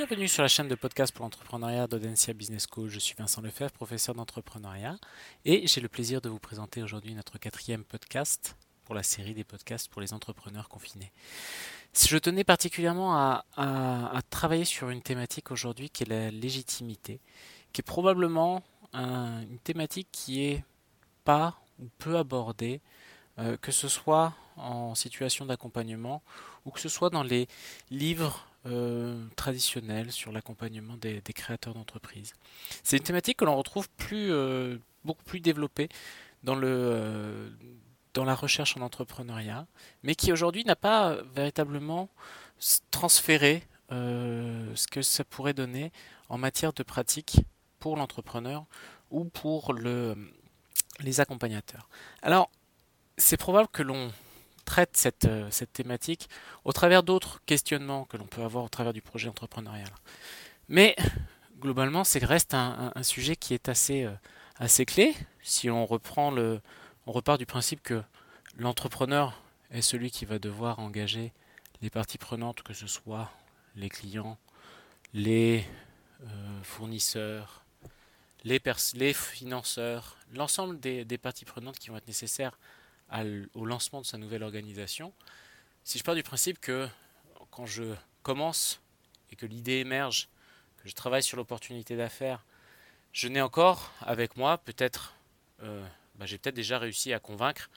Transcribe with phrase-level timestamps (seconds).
[0.00, 2.88] Bienvenue sur la chaîne de podcast pour l'entrepreneuriat d'Audencia Business School.
[2.88, 4.96] Je suis Vincent Lefebvre, professeur d'entrepreneuriat,
[5.44, 9.44] et j'ai le plaisir de vous présenter aujourd'hui notre quatrième podcast pour la série des
[9.44, 11.12] podcasts pour les entrepreneurs confinés.
[11.92, 17.20] Je tenais particulièrement à, travailler sur une thématique aujourd'hui qui est la légitimité,
[17.74, 18.62] qui est probablement
[18.94, 20.64] un, une thématique qui est
[21.24, 22.80] pas ou peu abordée,
[23.38, 26.22] euh, que ce soit en situation d'accompagnement
[26.64, 27.48] ou que ce soit dans les
[27.90, 32.34] livres euh, traditionnels sur l'accompagnement des, créateurs d'entreprises.
[32.82, 35.88] C'est une thématique que l'on retrouve plus, euh, beaucoup plus développée
[36.42, 37.52] dans, le,
[38.14, 39.66] dans la recherche en entrepreneuriat,
[40.02, 42.08] mais qui aujourd'hui n'a pas véritablement
[42.90, 45.90] transféré ce que ça pourrait donner
[46.28, 47.40] en matière de pratique
[47.80, 48.66] pour l'entrepreneur
[49.10, 50.14] ou pour le,
[51.00, 51.88] les accompagnateurs.
[52.22, 52.50] Alors,
[53.16, 54.12] c'est probable que l'on
[54.70, 56.28] traite cette, euh, cette, thématique
[56.64, 59.90] au travers d'autres questionnements que l'on peut avoir au travers du projet entrepreneurial.
[60.68, 60.94] Mais
[61.58, 64.14] globalement, c'est reste un, un, sujet qui est assez, euh,
[64.60, 65.12] assez clé.
[65.42, 66.60] Si on reprend le,
[67.06, 68.00] on repart du principe que
[68.58, 71.32] l'entrepreneur est celui qui va devoir engager
[71.82, 73.28] les parties prenantes, que ce soit
[73.74, 74.38] les clients,
[75.14, 75.64] les
[76.22, 77.64] euh, fournisseurs,
[78.44, 78.62] les,
[78.94, 82.56] les financeurs, l'ensemble des, des, parties prenantes qui vont être nécessaires
[83.54, 85.12] au lancement de sa nouvelle organisation.
[85.84, 86.88] Si je pars du principe que
[87.50, 88.80] quand je commence
[89.30, 90.28] et que l'idée émerge,
[90.82, 92.44] que je travaille sur l'opportunité d'affaires,
[93.12, 95.14] je n'ai encore avec moi peut-être,
[95.62, 95.84] euh,
[96.16, 97.70] bah, j'ai peut-être déjà réussi à convaincre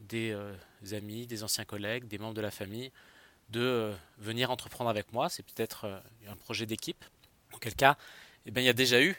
[0.00, 0.54] des euh,
[0.92, 2.92] amis, des anciens collègues, des membres de la famille
[3.48, 5.28] de euh, venir entreprendre avec moi.
[5.28, 7.04] C'est peut-être un projet d'équipe.
[7.52, 7.96] En quel cas,
[8.44, 9.16] eh bien, il y a déjà eu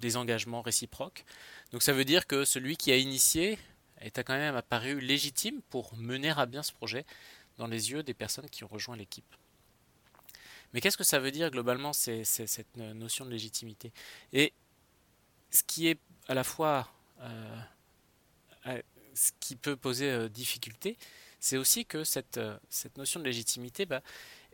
[0.00, 1.24] des engagements réciproques.
[1.72, 3.58] Donc ça veut dire que celui qui a initié
[4.00, 7.04] est quand même apparu légitime pour mener à bien ce projet
[7.58, 9.24] dans les yeux des personnes qui ont rejoint l'équipe.
[10.72, 13.92] Mais qu'est-ce que ça veut dire globalement cette notion de légitimité?
[14.32, 14.52] Et
[15.50, 15.98] ce qui est
[16.28, 16.90] à la fois
[17.20, 17.62] euh,
[19.16, 20.96] ce qui peut poser euh, difficulté,
[21.40, 24.02] c'est aussi que cette, euh, cette, notion de légitimité bah,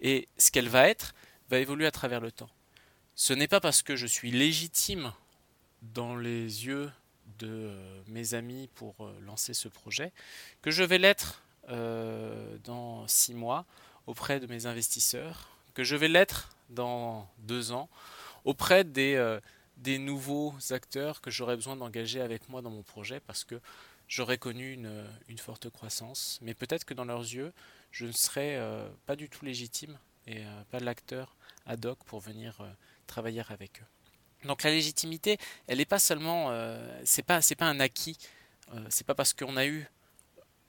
[0.00, 1.14] et ce qu'elle va être
[1.50, 2.50] va évoluer à travers le temps.
[3.14, 5.12] Ce n'est pas parce que je suis légitime
[5.82, 6.90] dans les yeux
[7.38, 10.12] de euh, mes amis pour euh, lancer ce projet
[10.60, 13.64] que je vais l'être euh, dans six mois
[14.06, 17.88] auprès de mes investisseurs, que je vais l'être dans deux ans
[18.44, 19.38] auprès des,
[19.98, 23.60] nouveaux acteurs que j'aurai besoin d'engager avec moi dans mon projet parce que
[24.08, 26.40] j'aurai connu une, forte croissance.
[26.42, 27.52] Mais peut-être que dans leurs yeux,
[27.92, 28.60] je ne serai
[29.06, 32.58] pas du tout légitime et pas l'acteur ad hoc pour venir
[33.06, 34.01] travailler avec eux.
[34.44, 38.18] Donc la légitimité, elle n'est pas seulement, euh, c'est pas, pas un acquis,
[38.74, 39.86] euh, c'est pas parce qu'on a eu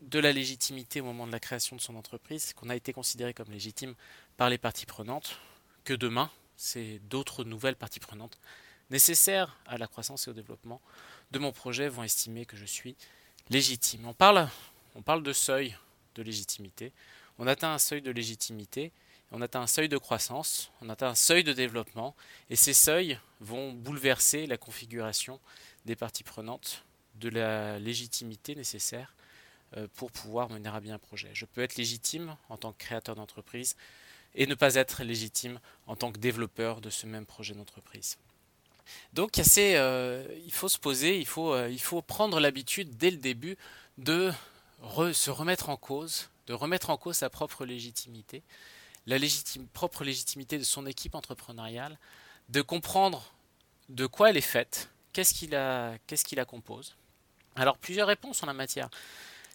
[0.01, 3.33] de la légitimité au moment de la création de son entreprise qu'on a été considéré
[3.33, 3.95] comme légitime
[4.37, 5.39] par les parties prenantes
[5.85, 8.37] que demain, c'est d'autres nouvelles parties prenantes
[8.89, 10.81] nécessaires à la croissance et au développement
[11.31, 12.95] de mon projet vont estimer que je suis
[13.49, 14.05] légitime.
[14.05, 14.47] On parle,
[14.95, 15.75] on parle de seuil
[16.15, 16.91] de légitimité.
[17.39, 18.91] On atteint un seuil de légitimité
[19.33, 22.15] on atteint un seuil de croissance, on atteint un seuil de développement,
[22.51, 25.39] et ces seuils vont bouleverser la configuration
[25.85, 26.85] des parties prenantes,
[27.15, 29.15] de la légitimité nécessaire
[29.75, 31.29] euh, pour pouvoir mener à bien un projet.
[31.33, 33.75] Je peux être légitime en tant que créateur d'entreprise
[34.35, 38.17] et ne pas être légitime en tant que développeur de ce même projet d'entreprise.
[39.13, 43.11] Donc assez, euh, il faut se poser, il faut, euh, il faut prendre l'habitude dès
[43.11, 43.57] le début
[43.97, 44.31] de
[45.13, 48.43] se remettre en cause, de remettre en cause sa propre légitimité,
[49.07, 49.17] la
[49.73, 51.97] propre légitimité de son équipe entrepreneuriale,
[52.49, 53.33] de comprendre
[53.89, 56.95] de quoi elle est faite, qu'est-ce qui la, compose.
[57.55, 58.89] Alors plusieurs réponses en la matière.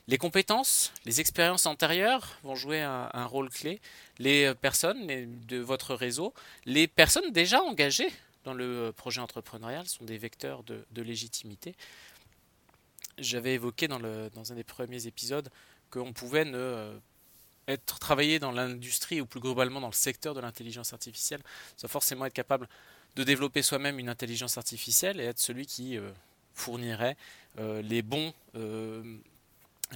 [0.07, 3.81] Les compétences, les expériences antérieures vont jouer un, rôle clé.
[4.19, 6.33] Les personnes les, de votre réseau,
[6.65, 8.11] les personnes déjà engagées
[8.45, 11.75] dans le projet entrepreneurial sont des vecteurs de, légitimité.
[13.19, 15.51] J'avais évoqué dans, un des premiers épisodes
[15.91, 16.99] qu'on pouvait ne
[17.69, 21.43] être travaillé dans l'industrie ou plus globalement dans le secteur de l'intelligence artificielle,
[21.77, 22.69] sans forcément être capable
[23.17, 26.11] de développer soi-même une intelligence artificielle et être celui qui euh,
[26.55, 27.17] fournirait
[27.59, 29.03] euh, les bons, euh,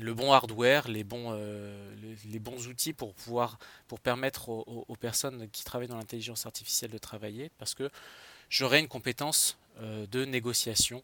[0.01, 3.59] le bon hardware, les bons, les, les, bons outils pour pouvoir
[3.89, 7.91] pour permettre aux, personnes qui travaillent dans l'intelligence artificielle de travailler, parce que
[8.49, 11.03] j'aurais une compétence de négociation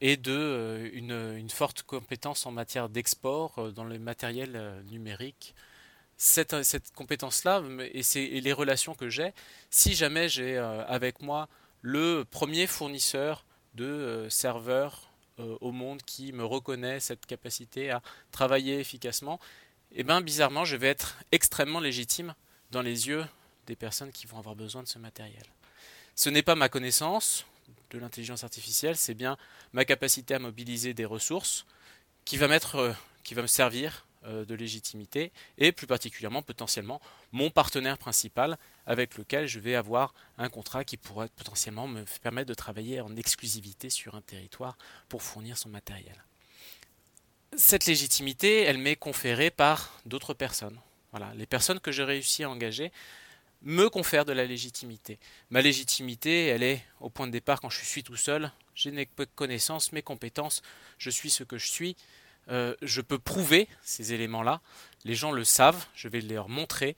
[0.00, 5.52] et de une, une, forte compétence en matière d'export dans le matériel numérique
[6.16, 9.32] cette, compétence-là et, les relations que j'ai,
[9.70, 11.48] si jamais j'ai euh, avec moi
[11.82, 18.02] le premier fournisseur de euh, serveurs euh, au monde qui me reconnaît cette capacité à
[18.32, 19.38] travailler efficacement,
[19.92, 22.34] eh bien bizarrement, je vais être extrêmement légitime
[22.70, 23.24] dans les yeux
[23.66, 25.44] des personnes qui vont avoir besoin de ce matériel.
[26.14, 27.44] Ce n'est pas ma connaissance
[27.90, 29.36] de l'intelligence artificielle, c'est bien
[29.72, 31.66] ma capacité à mobiliser des ressources
[32.24, 37.00] qui va, mettre, qui va me servir de légitimité et plus particulièrement potentiellement
[37.32, 42.48] mon partenaire principal avec lequel je vais avoir un contrat qui pourrait potentiellement me permettre
[42.48, 44.76] de travailler en exclusivité sur un territoire
[45.08, 46.16] pour fournir son matériel.
[47.56, 50.78] Cette légitimité, elle m'est conférée par d'autres personnes.
[51.12, 52.92] Voilà, les personnes que j'ai réussi à engager
[53.62, 55.18] me confèrent de la légitimité.
[55.50, 58.52] Ma légitimité, elle est au point de départ quand je suis tout seul.
[58.74, 60.62] J'ai mes connaissances, mes compétences,
[60.98, 61.96] je suis ce que je suis.
[62.48, 64.60] Euh, je peux prouver ces éléments-là.
[65.04, 66.96] Les gens le savent, je vais leur montrer.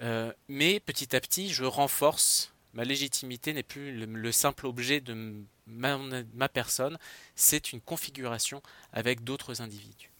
[0.00, 2.52] Euh, mais petit à petit, je renforce.
[2.72, 6.98] Ma légitimité n'est plus le, simple objet de ma, personne,
[7.34, 8.62] c'est une configuration
[8.92, 10.10] avec d'autres individus.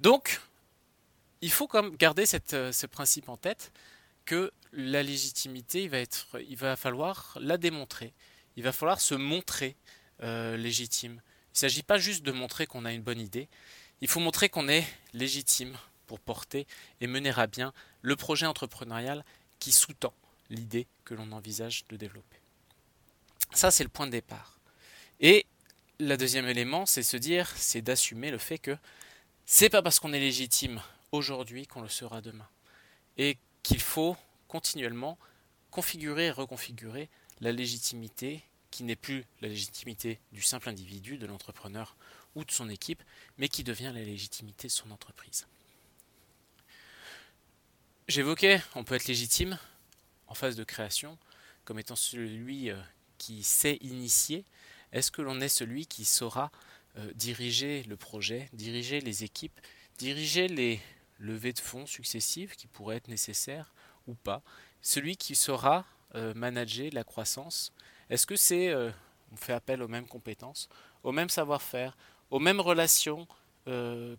[0.00, 0.40] Donc,
[1.42, 2.24] il faut quand garder
[2.54, 3.70] euh, ce principe en tête
[4.24, 5.90] que la légitimité,
[6.48, 8.14] il va falloir la démontrer.
[8.56, 9.76] Il va falloir se montrer
[10.20, 11.20] légitime.
[11.48, 13.48] Il ne s'agit pas juste de montrer qu'on a une bonne idée,
[14.00, 16.66] il faut montrer qu'on est légitime pour porter
[17.00, 17.72] et mener à bien
[18.02, 19.24] le projet entrepreneurial
[19.58, 20.14] qui sous-tend
[20.50, 22.38] l'idée que l'on envisage de développer.
[23.52, 24.58] Ça, c'est le point de départ.
[25.20, 25.46] Et
[26.00, 28.76] le deuxième élément, c'est se dire, c'est d'assumer le fait que
[29.46, 30.80] c'est pas parce qu'on est légitime
[31.12, 32.48] aujourd'hui qu'on le sera demain.
[33.16, 34.16] Et qu'il faut
[34.46, 35.18] continuellement
[35.70, 37.08] configurer et reconfigurer
[37.40, 41.96] la légitimité qui n'est plus la légitimité du simple individu, de l'entrepreneur
[42.38, 43.02] ou de son équipe,
[43.36, 45.46] mais qui devient la légitimité de son entreprise.
[48.06, 49.58] J'évoquais, on peut être légitime
[50.28, 51.18] en phase de création
[51.64, 52.80] comme étant celui euh,
[53.18, 54.44] qui sait initier.
[54.92, 56.50] Est-ce que l'on est celui qui saura
[56.96, 59.60] euh, diriger le projet, diriger les équipes,
[59.98, 60.80] diriger les
[61.18, 63.74] levées de fonds successives qui pourraient être nécessaires
[64.06, 64.42] ou pas?
[64.80, 67.72] Celui qui saura euh, manager la croissance?
[68.08, 68.74] Est-ce que c'est,
[69.32, 70.70] on fait appel aux mêmes compétences,
[71.02, 71.94] au même savoir-faire,
[72.30, 73.26] aux mêmes relations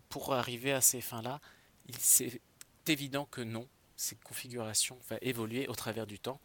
[0.08, 1.40] pour arriver à ces fins-là
[1.98, 2.40] C'est
[2.86, 3.66] évident que non
[3.96, 6.40] ces configurations vont évoluer au travers du temps.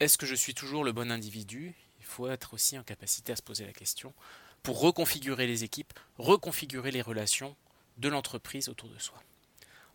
[0.00, 1.74] Est-ce que je suis toujours le bon individu?
[2.00, 4.14] Il faut être aussi en capacité à se poser la question
[4.62, 7.56] pour reconfigurer les équipes, reconfigurer les relations
[7.98, 9.22] de l'entreprise autour de soi.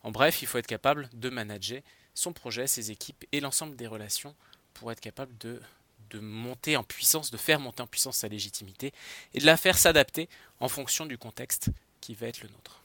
[0.03, 1.81] En bref, il faut être capable de manager
[2.13, 4.35] son projet, ses équipes et l'ensemble des relations
[4.73, 5.61] pour être capable de,
[6.09, 8.93] de monter en puissance, de faire monter en puissance sa légitimité
[9.33, 11.69] et de la faire s'adapter en fonction du contexte
[12.01, 12.81] qui va être le nôtre.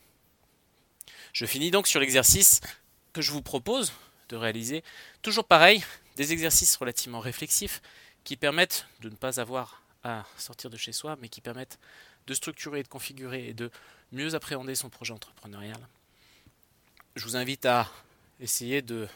[1.33, 2.61] Je finis donc sur l'exercice
[3.13, 3.93] que je vous propose
[4.29, 4.83] de réaliser,
[5.23, 5.85] toujours pareil,
[6.17, 7.83] des exercices relativement réflexifs
[8.25, 11.79] qui permettent de ne pas avoir à sortir de chez soi, mais qui permettent
[12.27, 13.71] de structurer, de configurer et de
[14.13, 15.79] mieux appréhender son projet entrepreneurial.
[17.17, 17.91] Je vous invite à
[18.41, 19.09] essayer de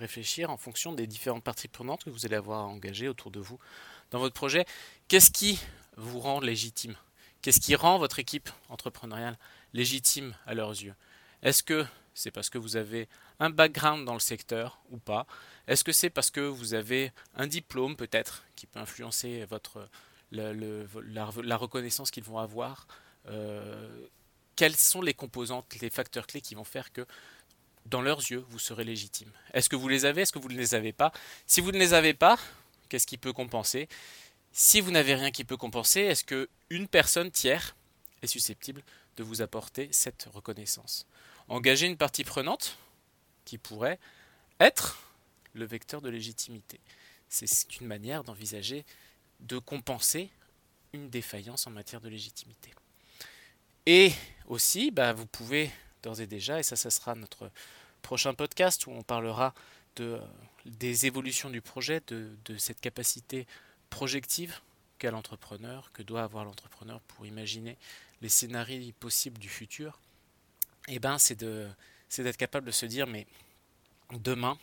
[0.00, 3.38] réfléchir en fonction des différentes parties prenantes que vous allez avoir à engager autour de
[3.38, 3.58] vous.
[4.10, 4.66] Dans votre projet.
[5.06, 5.60] Qu'est-ce qui
[5.96, 6.96] vous rend légitime?
[7.42, 9.38] Qu'est-ce qui rend votre équipe entrepreneuriale
[9.72, 10.94] légitime à leurs yeux?
[11.42, 13.08] Est-ce que c'est parce que vous avez
[13.38, 15.26] un background dans le secteur ou pas?
[15.68, 19.88] Est-ce que c'est parce que vous avez un diplôme peut-être qui peut influencer votre,
[20.32, 22.86] la, reconnaissance qu'ils vont avoir?
[23.28, 24.06] Euh,
[24.56, 27.06] Quelles sont les composantes, les facteurs clés qui vont faire que
[27.86, 30.56] dans leurs yeux, vous serez légitime Est-ce que vous les avez Est-ce que vous ne
[30.56, 31.12] les avez pas?
[31.46, 32.38] Si vous ne les avez pas,
[32.88, 33.88] qu'est-ce qui peut compenser?
[34.52, 37.76] Si vous n'avez rien qui peut compenser, est-ce qu'une personne tiers
[38.22, 38.82] est susceptible
[39.16, 41.06] de vous apporter cette reconnaissance?
[41.48, 42.76] Engager une partie prenante
[43.44, 43.98] qui pourrait
[44.58, 45.02] être
[45.54, 46.80] le vecteur de légitimité.
[47.28, 48.84] C'est une manière d'envisager
[49.40, 50.30] de compenser
[50.92, 52.72] une défaillance en matière de légitimité.
[53.86, 54.12] Et
[54.46, 55.70] aussi, bah, vous pouvez
[56.02, 57.50] d'ores et déjà, et ça, ça sera notre
[58.00, 59.54] prochain podcast où on parlera
[59.96, 60.20] de,
[60.66, 63.46] des évolutions du projet, de, de cette capacité
[63.90, 64.60] projective
[64.98, 67.76] qu'a l'entrepreneur, que doit avoir l'entrepreneur pour imaginer
[68.20, 69.98] les scénarios possibles du futur.
[70.88, 73.26] Eh ben, c'est d'être capable de se dire, mais
[74.12, 74.58] demain,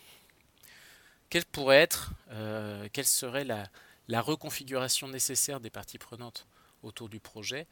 [1.29, 3.67] quelle pourrait être, euh, quelle serait la,
[4.07, 6.47] la, reconfiguration nécessaire des parties prenantes
[6.83, 7.67] autour du projet,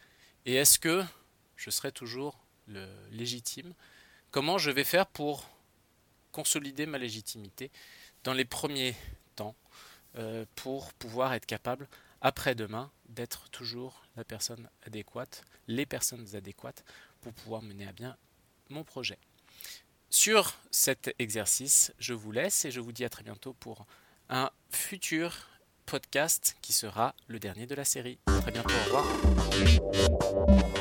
[0.46, 1.04] et est-ce que
[1.56, 3.74] je serai toujours le légitime?
[4.32, 5.48] Comment je vais faire pour
[6.36, 7.72] consolider ma légitimité
[8.26, 8.94] dans les premiers
[9.38, 9.56] temps
[10.18, 11.88] euh, pour pouvoir être capable,
[12.20, 16.84] après-demain, d'être toujours la personne adéquate, les personnes adéquates
[17.22, 18.18] pour pouvoir mener à bien
[18.70, 19.18] mon projet.
[20.10, 23.86] Sur cet exercice, je vous laisse et je vous dis à très bientôt pour
[24.28, 25.48] un futur
[25.86, 28.20] podcast qui sera le dernier de la série.
[28.26, 30.75] A très bientôt, au revoir.